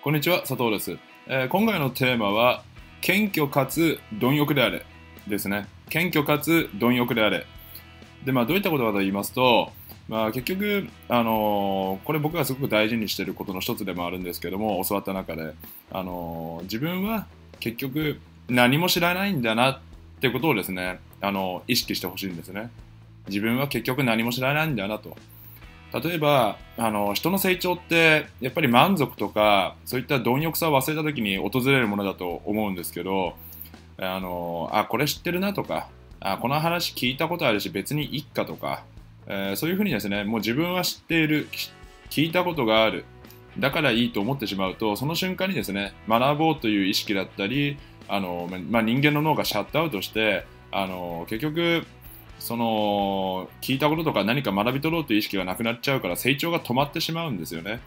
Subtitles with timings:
[0.00, 0.96] こんにちは、佐藤です。
[1.26, 2.62] えー今回のテーマは、
[3.00, 4.86] 謙虚かつ貪欲であれ
[5.26, 5.66] ですね。
[5.90, 7.46] 謙虚かつ貪欲であれ。
[8.24, 9.72] で、まあ、どういったことかと言いますと、
[10.08, 15.52] まあ、結局、あのーこれ僕がすごく大事にしていることの一つでもあるんですけども、教わった中で、
[15.90, 17.26] あのー自分は
[17.58, 19.80] 結局何も知らないんだなっ
[20.20, 22.70] てことをですね、あの意識してほしいんですね。
[23.26, 25.16] 自分は結局何も知らないんだなと。
[25.92, 33.34] 例えばあの人の成長ってやっぱり満足とかそういった貪欲さを忘れた時に訪れるものだと思うんですけど
[33.96, 35.88] あのあこれ知ってるなとか
[36.20, 38.84] あこの話聞いたことあるし別にいっかとか、
[39.26, 41.48] えーそういうふうにですねもう自分は知っている
[42.10, 43.04] 聞いたことがある
[43.58, 47.78] だからいいと思ってしまうとその瞬間にですね学ぼうという意識だったり
[48.08, 51.84] あの、まあ、人間の脳がシャットアウトしてあの結局
[52.38, 57.80] その聞いたこととか何か学び取ろうという意識がなくなっちゃうから成長が止まってしまうんですよね。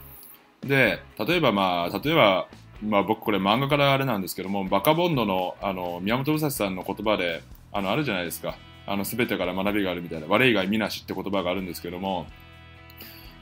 [0.61, 2.47] で例えばまあ例えば、
[2.83, 7.41] まあ、僕これ漫画からあれなんですけどもバカボンドのあの宮本武蔵さんの言葉で
[7.71, 12.27] あのあるじゃないですかあの全てから学びがあるみたいな悪い以外みなしって言葉があるんですけども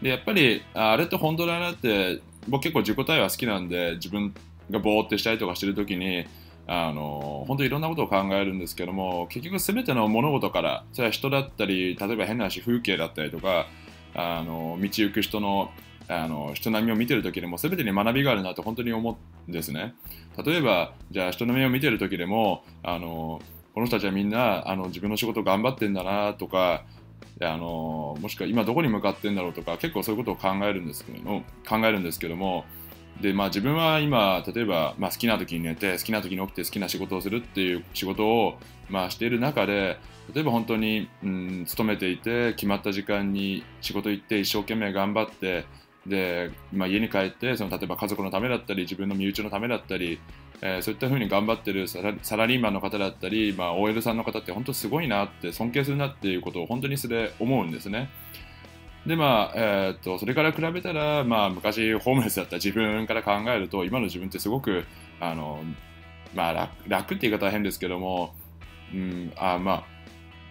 [0.01, 4.33] でやっぱりあれって本当だなって僕結構自己対話好きなんで自分
[4.71, 6.25] がぼーってしたりとかしてる時に
[6.71, 13.65] あの本当にいろんなことを考えるんですけども結局全ての物事からそれは人だったり例えば変な話風景だったりとか
[14.13, 15.71] あの道行く人の
[16.07, 19.93] あの人並みを見てる時でも全てに学びがあるなと本当に思うんですね。
[20.43, 23.41] 例えばじゃあ人並みを見てる時でもあの
[23.73, 26.83] この人たちはみんなあの自分の仕事頑張ってんだなとか
[27.41, 32.65] あのもしくは今どこに向かってんだろうとか結構そういうことを考えるんですけども考えるんですけども
[33.21, 38.57] でまあ、自分は今、例えば、まあ、好きな時に寝て、好きな時に起きて、好きな仕事をするっていう仕事を、
[38.89, 39.97] まあ、している中で、
[40.33, 45.65] 例えば本当に、うん、勤めていて、決まった時間に仕事行って、一生懸命頑張って、
[46.07, 50.19] で、まあ、家に帰ってその、例えば家族のためだったり、自分の身内のためだったり、
[50.61, 58.09] えーそういったふうに頑張ってるサラサラリーマンの方だったり、まあ、OL さんの方って本当すごいなって、尊敬するなっていうことを本当にそれ思うんですね。
[59.05, 64.85] でまあえーっとそれから比べたら、まあ、昔ホームレスだった自分から考えると今の自分ってすごく
[65.19, 65.63] あの、
[66.33, 68.33] まあ、楽楽って言い方は変ですけども、
[68.93, 69.83] うんあまあ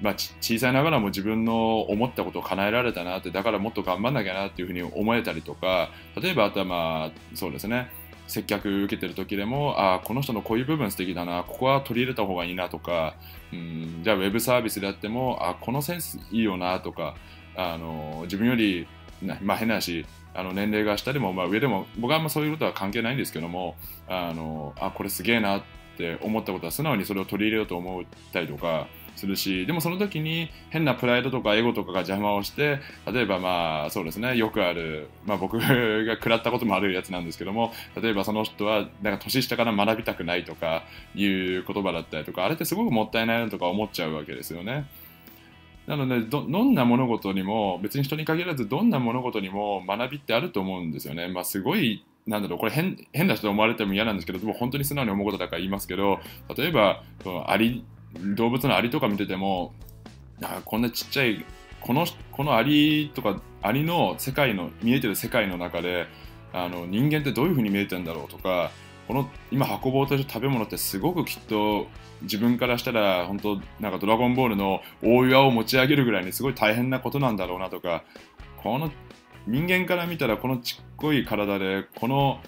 [0.00, 7.90] まあ、小さいながらも自分の思ったことを叶えられたなってだからもっと頑張んなきゃなっていうふうに思えたりとか例えばあとはまあそうですね
[8.28, 13.14] 接客受けてる時でもあこの人のこういう部分素敵だなここは取り入れた方がいいなとか、
[13.52, 17.16] うん、じゃあウェブサービスであってもあこのセンスいいよなとか
[17.58, 18.86] あの自分より、
[19.42, 23.74] まあ、変な話あの年齢が下でも、まあ、上でも僕はあんまそういうことは関係ないんですけども
[24.06, 25.62] あのあこれすげえなっ
[25.96, 28.86] て思ったことは素直にそれを取り入れようと思ったりとか
[29.16, 32.78] するしでもその時に変なプライドとかエゴとかが邪魔をして
[33.12, 35.66] 例えばまあそうですねよくある、まあ、僕が
[36.14, 40.84] 食らったこともあるやつなんですけども例えばその人はなんか年下から学びたくないとか
[41.16, 44.86] いう言葉だったりとかあれってすごくもったいないなとか思っちゃうわけですよね。
[45.88, 51.28] なのでど、んな物事にも、別に人に限らず、どんな物事にも学びってあると思うんですよね。
[51.28, 56.20] まあ、すごい、なんだろう、これ変変な人と思われても嫌なんですけど、でも本当に素直に思うことだから言いますけど、
[56.54, 57.86] 例えば、そのアリ
[58.36, 59.72] 動物のアリとか見てても、
[60.42, 61.42] あこんなちっちゃい、
[61.80, 66.06] このこのアリとか、アリの世界の、見えてる世界の中で、
[66.52, 68.70] あの人間ってどういうふうに見えてるんだろうとか、
[69.08, 71.86] この今運ぼうとしてる食べ物ってすごくきっと
[72.22, 78.04] 自分からしたら本当なんかドラゴンボールの大岩を持ち上げるぐらいにすごい大変なことなんだろうなとか
[78.62, 78.90] この
[79.46, 82.38] 人間から見たらこのちっこい体でこの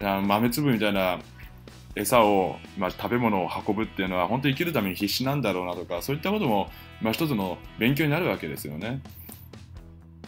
[0.00, 1.20] 豆粒みたいな
[1.94, 6.68] 餌を、まあ、食べ物を運ぶっていうのは本当に生きるために必死なんだろうなとかそういったことも、
[7.00, 9.00] まあ、一つの勉強になるわけですよね。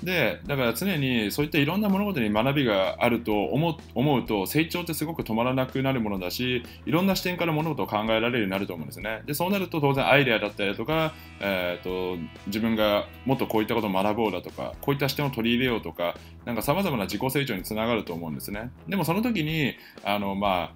[0.02, 9.22] でだから常にそういったいろんな物事に学びがあると思う思うと成長ってすごく止まらなくなるものだしいろんな視点から物事を考えられるようになると思うんですね。
[9.26, 18.70] でそうなると当然アイデアだったりとか、えー、と自分がもっとこういったことを学ぼうだとかこういった視点を取り入れようとかなんか様々な自己成長につながると思うんですね。
[18.88, 20.72] でもその時にあのまあ、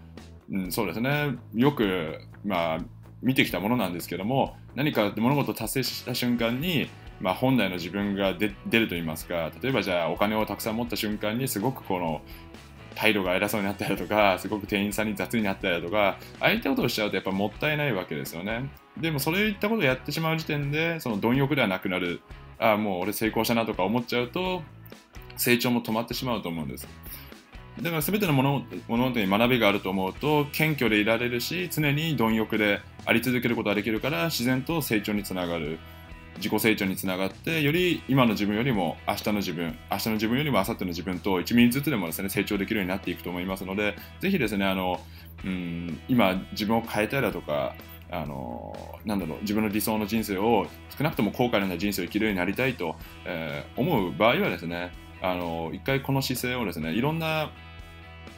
[0.50, 1.36] うん、そうですね。
[1.54, 2.78] よくまあ
[3.22, 6.88] 見てきたものなんですけども何か物事を達成した瞬間に
[7.20, 12.22] まあ、本来の自分が出ると言いますか例えばじゃあお金をたくさん持った瞬間にすごくこの
[12.94, 18.70] 態度が偉そうになったりだとかすごく店員さんに雑になったりだとかああいったことをしちゃうとやっぱもったいないわけですよね。
[18.98, 22.20] でもそれいったことをやってしまう時点でその貪欲ではなくなる
[22.58, 24.62] ああもう俺成功したなとか思っちゃうと
[25.36, 26.88] 成長も止まってしまうと思うんです。
[27.80, 35.78] だから全ての物物事に学びがあると思うと謙虚でいられるし常に貪欲であり続けることができるから自然と成長につながる。
[36.40, 45.00] 自己成長につながってより今の自分よりも明日の自分明日の自分よりも明後日の自分と1ミリずつでもですね成長できるようになっていくと思いますのでぜひですねあの、
[45.44, 47.74] うん、今自分を変えたいだとか
[48.10, 50.66] あのなんだろう自分の理想の人生を
[50.96, 54.92] 少なくとも後悔のない人生を生きるようになりたいと、えー、思う場合はですね
[55.22, 57.50] あの一回この姿勢をですねいろんな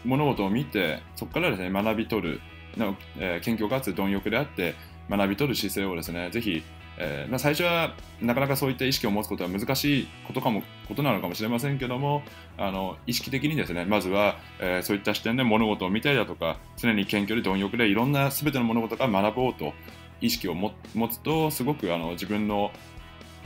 [0.04, 2.40] 物事を見てそこからですね学び取る
[2.76, 4.74] の、えー、謙虚かつ貪欲であって
[5.08, 6.62] 学び取る姿勢をですねぜひ
[6.98, 12.22] えー、まあ、最初はなかなかそういった意識を持つことは難しいことかもことなのかもしれませんけども
[12.58, 19.72] あの意識的にですねまずは、えー、そういった視点で物事を見たりだとか常に謙虚で貪欲でいろんな全ての物事から学ぼうと
[20.20, 20.72] 意識を持
[21.10, 22.70] つとすごくあの自分の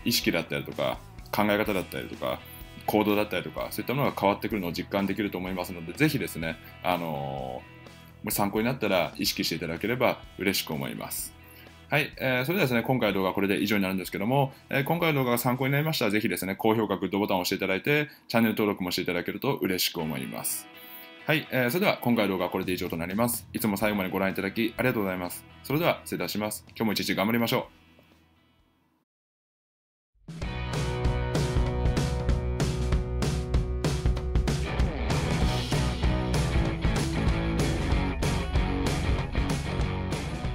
[0.05, 0.99] 意識だったりとか
[1.33, 2.41] 考え方だったりとか
[2.87, 11.36] 行動だったりとかそういったものが変わってくるのを実感できると思いますのでぜひですね、あのー、参考になったら意識していただければ嬉しく思います。
[11.89, 20.67] はい、えー、それではですね、今回の動画はこれで以上になるんですけども、えー、今回の動画が参考になりましたら、ぜひですね、高評価、グッドボタンを押していただいて、チャンネル登録もしていただけると嬉しく思います。
[21.27, 23.47] はい、えー、それでは今回の動画はこれで以上となります。
[23.53, 25.45] いつも最後までご覧いただきありがとうございます。
[25.63, 26.65] それでは失礼いたします。
[26.71, 27.86] 今日も一日頑張りましょう。